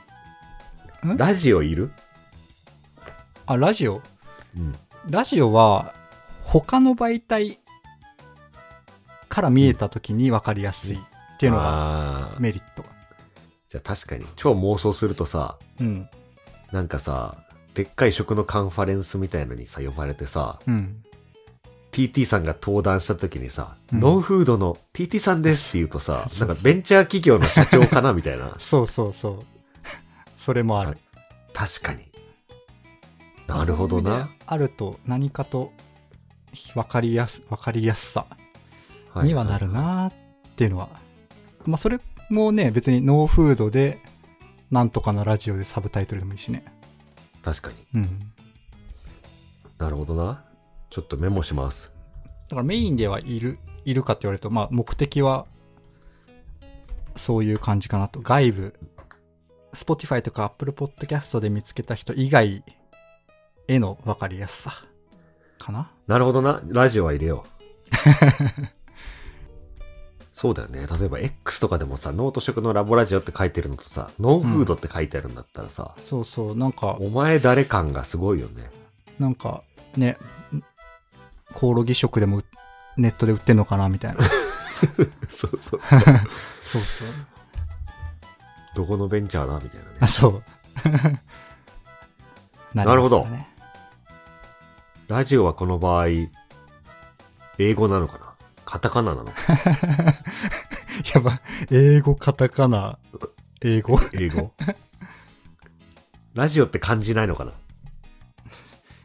[1.08, 1.18] ん？
[1.18, 1.92] ラジオいる？
[3.46, 4.02] あ、ラジオ？
[4.58, 4.76] うん。
[5.10, 5.94] ラジオは、
[6.44, 7.60] 他の媒体
[9.28, 11.00] から見えた時に分かりやすいっ
[11.40, 12.84] ていうのがメリット。
[13.70, 16.10] じゃあ確かに、超妄想するとさ、うん。
[16.72, 17.38] なんかさ、
[17.74, 21.04] でっかい食のカンファレンスみたいのにさ、呼ばれてさ、うん。
[21.92, 28.56] TT さんが登壇した時にさ、うんノーフードの TT さんですって言うとさ、 そうなんかベンチャー企業の社長かなみたいな。
[28.60, 29.46] そうそうそう。
[30.38, 30.98] それもある。
[31.54, 32.08] 確かに。
[33.48, 34.44] なるほどなそういう意味で。
[34.46, 35.72] あると何かと
[36.76, 38.26] 分かりやす、分かりやすさ
[39.18, 39.68] いにはなる。
[39.70, 40.14] なーっ
[40.56, 40.90] ていうのは。
[41.66, 42.00] まあそれ
[42.30, 44.00] もね、別にノーフードで、
[44.72, 46.64] なんとかのラジオでサブタイトルでもいいしね。
[47.44, 48.02] 確かに。
[48.02, 48.32] うん。
[49.80, 50.44] なるほどな。
[50.90, 51.92] ちょっとメモします。
[52.50, 55.46] だからメインではいる、いるかって言われると、まあ目的は、
[57.16, 58.22] そういう感じかなと。
[58.22, 58.74] 外部、
[59.74, 62.64] Spotify とか Apple Podcast で見つけた人以外
[63.68, 64.84] への分かりやすさ
[65.60, 66.62] かななるほどな。
[66.68, 67.50] ラジオは入れよう。
[70.34, 70.88] そうだよね。
[70.88, 78.72] 例えば X とかでもさ、農と食のラボラジオって書いてるのとさ、ノーフードって書いてあるんだったらさ、そうそう、なんか、お前誰感がすごいよね。
[79.20, 79.64] なんか、
[79.98, 80.18] ね、
[81.54, 82.46] コオロギ食でもう
[82.98, 84.24] ネットで売ってんのかなみたいな。
[85.30, 85.82] そうそう。
[86.64, 87.08] そうそう。
[88.76, 90.08] どこのベンチャーだみたいなねあ、。
[90.08, 90.44] そう。
[92.74, 93.28] な なるほど
[95.08, 96.08] ラジオはこの場合、
[97.58, 98.36] 英語なのかな？
[98.64, 99.34] カタカナなのか
[101.14, 103.00] やば、英語、カタカナ、
[103.62, 104.00] 英語？
[104.14, 104.52] 英語？
[106.36, 107.54] ラジオって感じないのかな？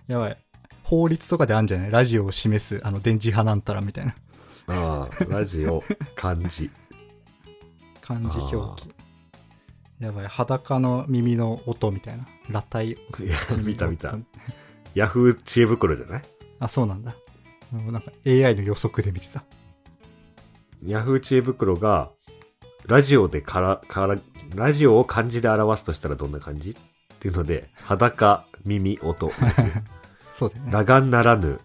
[0.06, 0.43] やばい。
[0.84, 1.90] 法律とかであるんじゃない？
[1.90, 4.14] ラジオを示す、あの、電磁波なんたらみたいな。
[4.68, 5.82] ああ、ラジオ、
[6.14, 6.70] 漢字。
[8.00, 8.90] 漢字表記。
[9.98, 10.26] やばい。
[10.26, 12.26] 裸の耳の音みたいな。
[12.46, 12.90] 裸体。
[12.90, 14.24] いや、見た見た音。
[14.94, 16.22] ヤフー知恵袋じゃない？
[16.60, 17.14] あ、そうなんだ。
[17.72, 19.42] なんか AI の予測で見てた。
[20.86, 22.10] ヤフー知恵袋が、
[22.86, 24.16] ラジオでから、から、
[24.54, 26.70] ラジオを漢字で表すとしたらどんな感じ？
[26.72, 26.74] っ
[27.18, 29.30] ていうので、裸耳音
[30.34, 30.56] そうだ。
[30.56, 30.62] ね。
[30.66, 31.60] 裸眼ならぬ、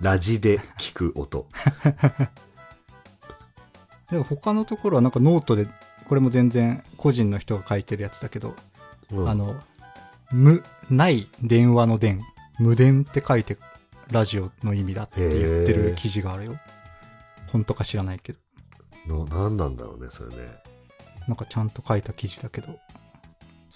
[0.00, 1.46] ラジで聞く音。
[4.10, 5.66] でも他のところはなんかノートで、
[6.08, 8.54] これも全然個人の人が書いてるやつだけど、
[9.12, 9.56] うんあの、
[10.32, 12.22] 無、ない電話の電、
[12.58, 13.58] 無電って書いて
[14.10, 16.58] ラジオの意味だって言ってる記事があるよ。
[17.48, 18.38] 本当か知らないけど。
[19.06, 20.36] の、なんなんだろうね、それね。
[21.28, 22.78] なんかちゃんと書いた記事だけど、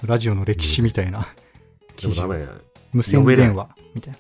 [0.05, 1.27] ラジオの歴史みたいなで
[1.97, 2.39] 記事もダ。
[2.39, 2.47] メ。
[2.93, 4.15] 無線電話みたい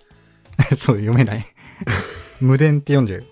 [0.58, 0.64] な。
[0.76, 1.44] そう、読めない。
[2.40, 3.26] 無電って読んじゃうよ。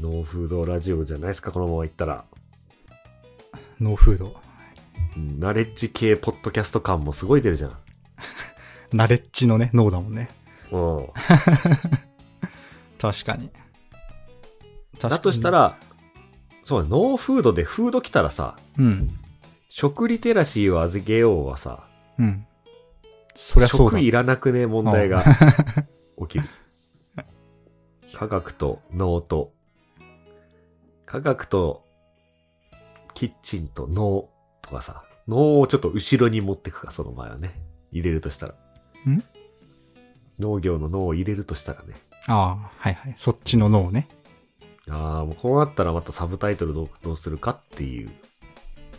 [0.00, 2.24] ノーフードラジオじゃないですか、このままいったら。
[3.80, 4.36] ノーフード。
[5.16, 7.78] うんナレッジ系ポッドキャスト感もすごい出るじゃん。
[8.92, 10.28] ナレッジのね、 know だもんね。
[10.70, 11.06] うん。
[12.98, 13.50] 確かに。
[14.98, 15.78] 確かにだとした、ら、
[16.64, 19.18] そうね、ノーフードでフード来たらさ、うん。
[19.68, 21.86] 食リテラシーを上げようはさ、
[22.18, 22.46] うん。
[23.36, 24.04] そりゃそうだ食。
[24.04, 25.24] いらなくね問題が
[26.18, 26.44] 起きる。
[28.14, 29.52] 科学と脳と、
[31.04, 31.84] 科学と
[33.14, 34.30] キッチンと脳
[34.62, 37.60] とかさ、脳をちょっと後ろに持ってくか、その場合はね。
[37.92, 38.54] 入れるとしたら。
[39.08, 39.22] ん？
[40.38, 41.94] 農業の脳を入れるとしたらね。
[42.26, 43.14] ああ、はいはい。
[43.16, 44.08] そっちの脳ね。
[44.88, 48.08] ああ、もうこうなったらまたサブタイトルどうどうするかっていう。
[48.08, 48.12] じゃ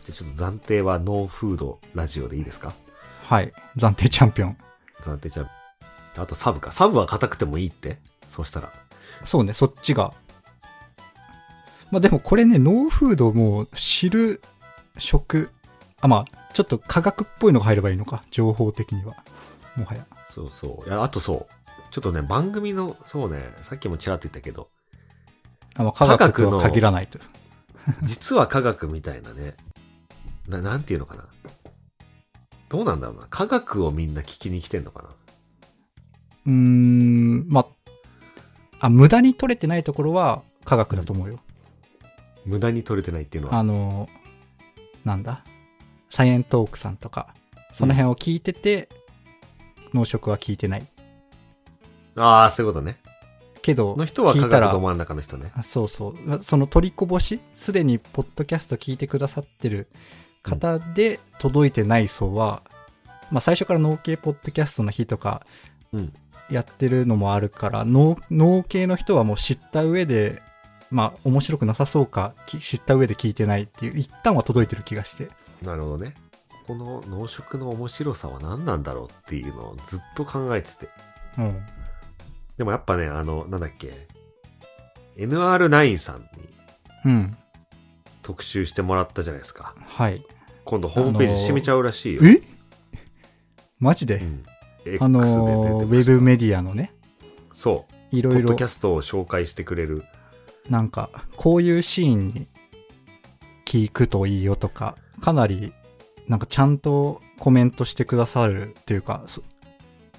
[0.10, 2.74] あちょっと暫定はノーフードラジオでいいですか？
[3.28, 3.52] はい。
[3.76, 4.58] 暫定チャンピオン。
[5.02, 5.50] 暫定ちゃん。
[6.16, 6.72] あとサブか。
[6.72, 8.00] サブは硬くてもいいって？
[8.30, 8.72] そうしたら。
[9.26, 10.14] そうね、そっちが。
[11.92, 14.42] まあでもこれね、ノーフードも知る
[14.98, 15.52] 食、
[16.00, 18.24] あ、まあ、ちょっと科学っぽいのが入ればいいのか。
[18.32, 19.18] 情報的には。
[19.76, 20.06] もはや。
[20.30, 20.90] そうそう。
[20.90, 21.72] いや、あとそう。
[21.92, 24.70] ちょっとね、番組の、そうね、さっきもちらっと言ったけど、
[25.76, 27.20] あまあ、科学とは限らないと。
[28.04, 29.58] 実は科学みたいなね、
[30.48, 31.26] な、なんていうのかな。
[32.70, 33.28] どうなんだろうな。
[33.30, 35.10] 科学をみんな聞きに来てんのかな。
[36.48, 41.40] うーん、まあ、あ、無駄に取れてないところは科学だと思うよ。
[42.46, 43.58] 無駄に取れてないっていうのは？
[43.60, 44.08] あの、
[45.04, 45.44] なんだ？
[46.10, 47.34] サイエントークさんとか、
[47.74, 48.90] その辺を聞いてて、
[49.94, 50.88] 農食は聞いてない。
[52.16, 53.00] ああ、そういうことね。
[53.62, 55.52] けど、の人は科聞いたら学ど真ん中の人ね。
[55.54, 56.44] あそうそう。
[56.44, 59.88] その取りこぼし、すでにポッドキャスト聞いてくださってる
[60.50, 62.64] 方で届いてない層は、
[63.32, 65.46] まあ最初から農系ポッドキャストの日とか
[65.94, 66.14] うん。
[66.50, 70.42] やってるのもあるから、農農系の人はもう知った上で、
[70.90, 75.28] まあ面白くなさそうかき知った上で聞いてないっていう、一旦は届いてる気がして。
[75.62, 76.14] なるほどね。
[76.66, 80.90] この農食の面白さは何なんだろうっていうのをずっと考えてて。
[81.38, 81.66] うん。
[82.58, 84.08] でもやっぱね、あの、なんだっけ。
[85.18, 86.28] NR9 さんに
[87.06, 87.38] うん。
[88.22, 89.74] 特集してもらったじゃないですか。
[89.86, 90.26] はい。
[90.68, 92.22] 今度ホームページ閉めちゃうらしいよ。
[92.26, 92.42] え？
[93.80, 94.44] マジで、うん。
[95.00, 96.94] あのーウェブメディアのね、
[97.54, 98.16] そう。
[98.16, 100.04] いろいろポッドキ、ャストを紹介してくれる。
[100.70, 102.48] なんか、こういうシーンに
[103.66, 105.74] 聞くといいよとか、かなり、
[106.28, 109.42] なんかちゃんとコメントしてくださるっていうか、そ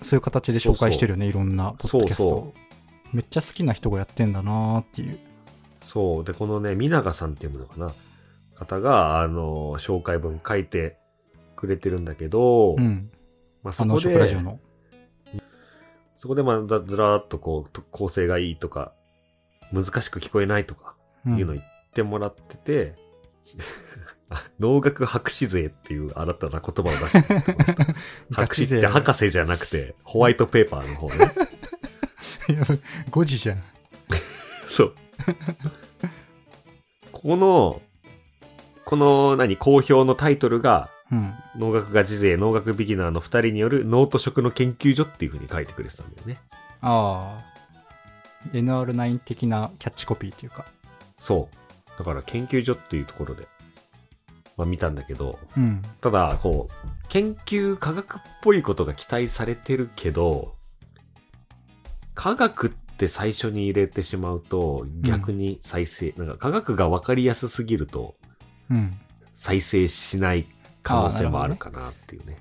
[0.02, 5.18] そういう形で紹介してるよね、いろんなポッドキャストをそうめっちゃ好きな人がやってんだなーっていう。
[5.84, 6.24] そう。
[6.24, 7.90] で、このね、皆賀さんっていうのかな。
[8.59, 10.97] 方が、あの、紹介文書いて
[11.57, 13.11] くれてるんだけど、うん。
[13.62, 14.37] まあそこで。
[16.16, 18.92] そこでまあずずらーっとこうと、構成がいいとか、
[19.73, 20.94] 難しく聞こえないとか、
[21.27, 22.94] うんいうの言ってもらってて、
[24.31, 27.40] あ農学博士税っていう新たな言葉を出してる
[28.33, 31.33] 博士って博士じゃなくて、ホワイトペーパーの方ね。
[32.51, 32.62] いや
[33.11, 33.62] 5時じゃん。
[34.66, 34.94] そう。
[37.12, 37.83] この、
[38.88, 41.35] この何、好評のタイトルが、うん。
[41.59, 46.38] 農学ガチ勢、農学ビギナーの二人による脳と食の研究所っていう風に書いてくれてたんだよね。
[46.81, 48.48] ああ。
[48.55, 50.64] NR9 的なキャッチコピーっていうか。
[51.18, 51.98] そう。
[51.98, 53.46] だから研究所っていうところで、
[54.57, 55.83] まあ見たんだけど、うん。
[56.01, 60.55] ただ、こう、研究科学っぽいことが期待されてるけど、
[62.14, 68.28] 科学って最初に入れてしまうと、逆に再生、なんか科学が分かりやすすぎると、うん。
[69.35, 70.46] 再生しない
[70.83, 72.38] 可能性もあるかなっていうね。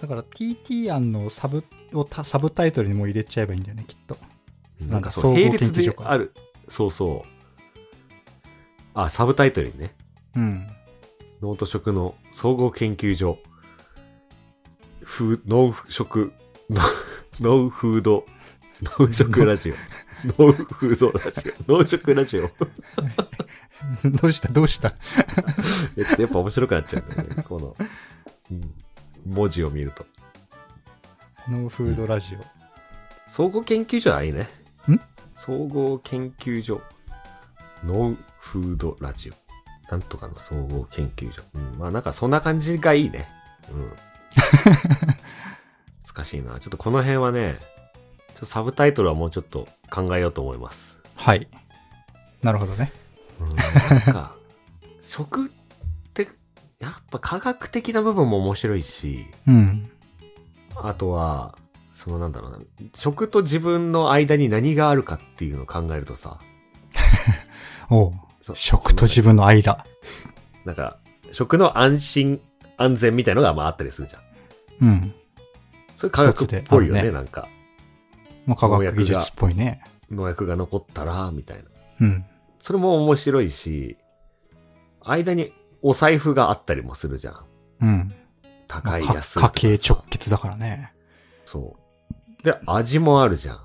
[0.00, 4.16] だから TT 案のサブをたサブタイトルにも入れちゃえばいいんだよね、きっと。
[4.86, 6.32] なんかそう、並列である。
[6.68, 7.78] そうそう。
[8.94, 9.94] あ、サブタイトルにね。
[10.36, 10.66] うん。
[11.42, 13.38] 脳と食の総合研究所。
[15.02, 16.32] フ脳食、
[16.70, 18.26] ウフード、
[18.98, 19.74] 農食ラジオ。
[20.38, 21.72] ノウフードラジオ。
[21.72, 22.50] 農食ラジオ。
[24.04, 24.94] いどうしたどうした？
[25.96, 27.42] やちょっとやっぱ面白くなっちゃうんだよね。
[27.42, 27.76] この、
[28.50, 28.74] うん、
[29.26, 30.06] 文字を見ると。
[31.48, 32.38] ノーフードラジオ。
[33.30, 34.48] 総合研究所はいいね。
[34.88, 35.00] ん？
[35.36, 36.80] 総合研究所。
[37.84, 39.34] ノーフードラジオ。
[39.90, 41.42] なんとかの総合研究所。
[41.54, 43.28] うん、まあなんかそんな感じがいいね。
[43.70, 43.92] うん。
[46.14, 46.58] 難しいな。
[46.58, 47.58] ちょっとこの辺はね、
[48.42, 50.98] サブタイトルはもうちょっと考えようと思います。
[51.16, 51.48] はい。
[52.42, 52.92] なるほどね。
[53.40, 54.34] うん、なんか、
[55.02, 55.48] 食っ
[56.14, 56.28] て、
[56.78, 59.90] やっぱ科学的な部分も面白いし、うん。
[60.76, 61.56] あとは、
[61.94, 62.58] そのなんだろうな、
[62.94, 66.38] 食と自分の間に何があるかっていうのを考えるとさ、
[67.90, 68.12] お
[68.54, 69.84] 食と自分の間。
[70.64, 70.98] なんか、
[71.32, 72.40] 食の安心、
[72.76, 74.18] 安全みたいのがまああったりするじゃ
[74.84, 74.88] ん。
[74.88, 75.14] うん。
[75.96, 77.48] それ科学っぽいよね、ねなんか。
[78.46, 79.82] まあ、科学技術っぽいね。
[80.10, 81.64] 農薬が残ったら、みたいな。
[82.00, 82.24] うん。
[82.68, 83.96] それも面白いし、
[85.00, 87.44] 間にお財布があったりもするじゃん。
[87.80, 88.14] うん。
[88.66, 89.38] 高い、か安い。
[89.40, 90.92] 家計直結だからね。
[91.46, 91.76] そ
[92.42, 92.42] う。
[92.42, 93.60] で、味もあるじゃん。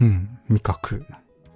[0.00, 0.38] うん。
[0.48, 1.06] 味覚。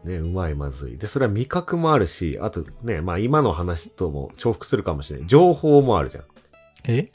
[0.04, 0.96] ね、うまいまずい。
[0.96, 5.28] で、それは味覚もあるし、あとね、まあ今の話とも重複するかもしれない。
[5.28, 6.24] 情報もあるじゃん。
[6.84, 7.10] え？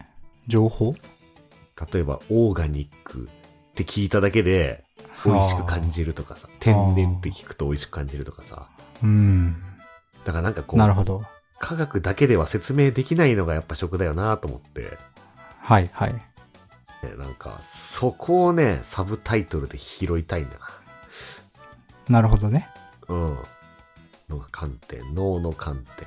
[0.48, 0.96] 情報？
[1.94, 3.30] 例えば、オーガニック
[3.72, 4.84] って聞いただけで、
[5.24, 8.68] 美味しく感じるとかさ、天然って聞くと美味しく感じるとかさ。
[9.02, 9.64] うん。
[10.28, 11.24] だからなんかこう、なるほど。
[11.58, 14.98] 科学だけでは説明できないのがやっぱ食だよなと思って、
[15.62, 16.14] はい、はい。
[16.14, 16.22] ね、
[17.18, 20.58] なんか、そこをね、サブタイトルで拾いたいんだ
[22.10, 22.68] なるほどね。
[23.08, 23.16] な。
[23.16, 23.38] うん。
[24.28, 26.06] の観点、脳の観点。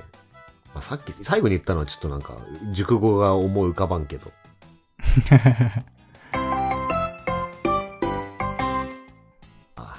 [0.75, 2.37] まあ、さっき、最後に言ったのはちょっとなんか、
[2.75, 4.31] 熟語が思い浮かばんけど。
[9.77, 9.97] あ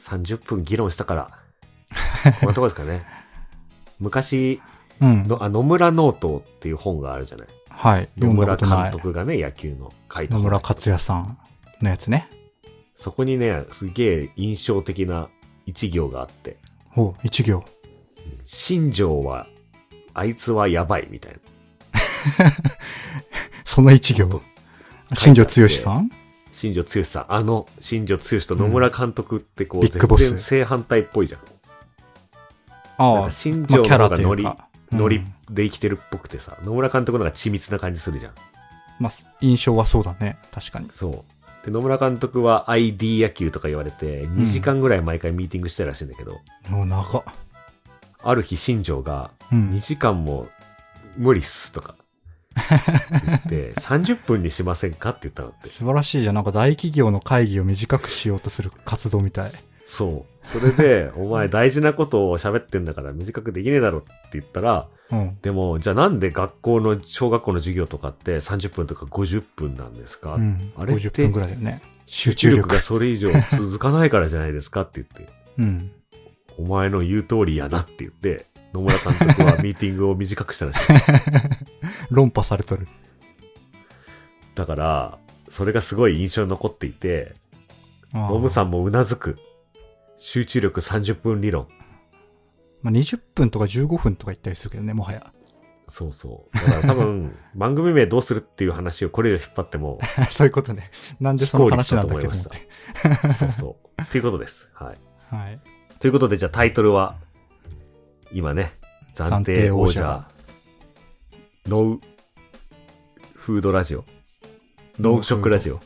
[0.00, 1.30] 30分議論したから、
[2.40, 3.23] こんなとこですかね。
[4.04, 4.60] 昔
[5.00, 5.26] うん。
[5.26, 7.48] の、あ、野村ノートっていう本があるじゃない。
[7.68, 8.08] はい。
[8.16, 8.90] 野村監。
[8.92, 11.38] 督がね、野球の書いた本野村克也さん
[11.82, 12.28] のやつね。
[12.96, 15.28] そこにね、すげえ印象的な
[15.66, 16.56] 一行があって、
[16.96, 17.64] おう一行。
[18.46, 19.46] 新庄は、
[20.14, 21.38] あいつはやばいみたいな。
[23.64, 24.40] その一行。
[25.14, 26.10] 新庄剛志さん？
[26.52, 31.40] 新庄剛志さん、あの新庄剛志と野村監督ってこう、ビッグボス全然正反対っぽいじゃん。
[32.98, 34.68] ああ、新庄のまあキャラ方がノリ、というか。
[34.92, 38.32] ノリうんで生きてるっぽくてさ、野村監督の方が緻密な感じするじゃん。
[38.98, 40.38] まあ、印象はそうだね。
[40.52, 40.88] 確かに。
[40.92, 41.24] そ
[41.62, 41.66] う。
[41.66, 47.24] で、野村監督は ID 野球とか言われて、2時間ぐらい毎回ミーティングしてたらしいんだけど、もう長っ。
[48.22, 49.80] ある日新庄が、うん2。
[49.80, 50.46] 時間も
[51.16, 51.96] 無理っすとか
[53.26, 55.68] 言って、 30分にしませんかって言ったのって。
[55.68, 56.34] 素晴らしいじゃん。
[56.34, 59.52] なんか大企業の会議を短くしようとする活動みたい。
[59.86, 60.46] そう。
[60.46, 65.38] それで、 お前大事なことを喋ってんだから短くできねえだろって言ったら、うん。
[65.42, 70.72] でも、じゃあなんで学校の、小学校の授業とかって30分とか50分なんですか、うん。
[70.76, 71.82] あれって50分ぐらいだよね。
[72.06, 72.62] 集集中中力。
[72.68, 74.82] 力がそれ以上続かないからじゃないですか？
[74.82, 75.90] って言って、 うん。
[76.58, 80.92] お前の言う通りやなって言って、野村監督は ミーティングを短くしたらしい。
[82.10, 82.86] 論破されとる。
[84.54, 85.18] だから、
[85.48, 87.34] それがすごい印象に残っていて、
[88.12, 89.36] ノムさんもうなずく。
[90.24, 91.68] 集中力30分理論。
[92.80, 95.30] まあ、20分とか15分とか言ったりするけどね、もはや。
[95.86, 96.56] そうそう。
[96.56, 99.98] だから多分、 番組名どうするっていう話をこれ以上引っ張っても、
[100.32, 100.90] そういうことね。
[101.20, 103.34] なんでその話なんだっけと思っ非効て。
[103.36, 104.02] そうそう。
[104.02, 104.70] っていうことです。
[104.72, 104.98] はい。
[105.28, 105.60] はい。
[105.98, 107.16] ということで、じゃあタイトルは、
[108.32, 108.72] 今ね、
[109.12, 110.26] 暫定王者、
[111.66, 112.00] ノウ、
[113.34, 114.06] フードラジオ、
[114.98, 115.82] ノウショックラジオ。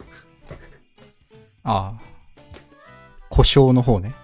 [1.64, 2.01] ああ。
[3.29, 4.14] 故障の方ね。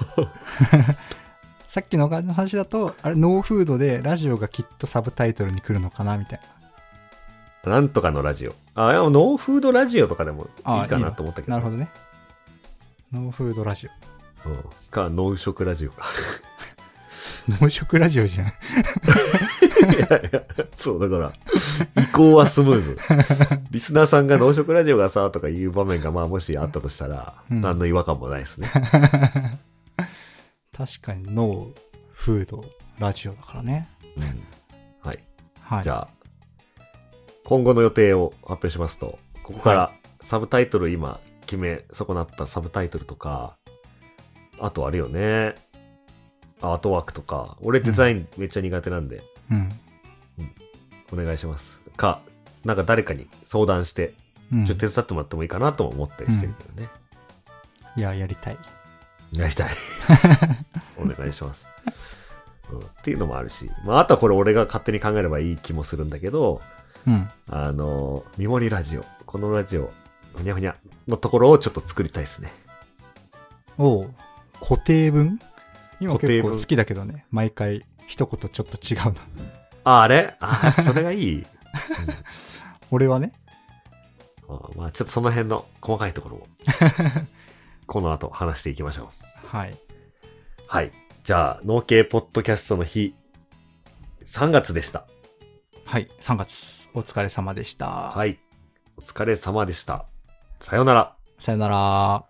[1.66, 6.40] さっきの話だと、あれ、ノーフードでラジオがきっとサブタイトルに来るのかなみたい
[7.64, 7.72] な。
[7.72, 8.54] なんとかのラジオ。
[8.74, 10.46] あ、でもノーフードラジオとかでもい
[10.84, 11.52] いかなと思ったけど。
[11.52, 11.90] なるほどね。
[13.12, 13.88] ノーフードラジ
[14.46, 14.64] うん。
[14.90, 16.06] か、ノウショクラジオか。
[17.48, 17.64] オ。
[17.64, 18.46] 農食ラジオじゃん。
[18.46, 18.50] い
[20.10, 20.42] やいや、
[20.76, 21.32] そう、だか
[21.96, 22.98] ら、移行はスムーズ。
[23.70, 28.70] リスナーさんが農食ラジオがさ、とかいう場面がまあもしあったとしたら、うん何の違和感もないですね。
[30.80, 31.72] 確かにノー
[32.12, 32.64] フード
[32.98, 33.86] ラジオだからね。
[34.16, 34.22] うん。
[35.02, 35.18] はい。
[35.60, 35.82] はい。
[35.82, 36.82] じゃあ、
[37.44, 43.58] 今後の予定を発表しますと、ここからサブタイトル今決め損なったサブタイトルとか、
[44.58, 45.54] あとあれよね、
[46.62, 49.70] アートワークとか、俺デザインめっちゃ苦手なんで、うん。
[51.12, 51.78] お願いします。
[51.94, 52.22] か、
[52.64, 54.14] なんか誰かに相談して、
[54.50, 56.88] うんちょっと手伝ってもらってもいいかなとも思ったりしてるけどね。
[57.96, 58.58] いや、やりたい。
[59.32, 59.68] やりたい。
[61.20, 61.66] お願いします、
[62.72, 62.78] うん。
[62.78, 66.60] っていうのもあるし、まあ、あとはこれ俺が勝手に考えればいい気もするんだけど、
[67.06, 67.28] うん。
[67.48, 69.04] あの、ミモリラジオ。
[69.26, 69.92] このラジオ、
[70.34, 72.52] ふにゃふにゃのところをちょっと作りたいですね。
[73.78, 74.14] おう
[74.60, 75.40] 固定文？
[76.00, 77.24] 今固定文結構好きだけどね。
[77.30, 79.20] 毎回一言ちょっと違うの。
[79.84, 80.36] あ、あれ？
[80.40, 81.46] あ、それがいい？
[82.90, 83.32] 俺はね？
[84.48, 86.46] あまあちょっとその辺の細かいところを、
[87.86, 89.10] この後話していきましょ
[89.44, 89.56] う。
[89.56, 89.78] はい。
[90.66, 90.90] はい。
[91.22, 93.14] じゃあ、農系ポッドキャストの日、
[94.24, 95.06] 3月でした。
[95.84, 96.08] はい。
[96.20, 97.86] 3月、お疲れ様でした。
[97.86, 98.38] はい。
[98.96, 100.06] お疲れ様でした。
[100.60, 101.16] さようなら。
[101.38, 102.29] さよなら。